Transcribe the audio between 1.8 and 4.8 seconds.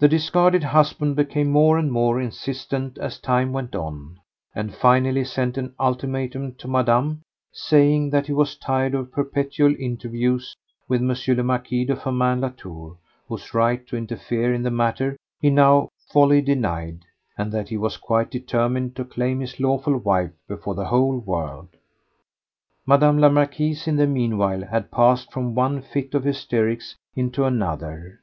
more insistent as time went on, and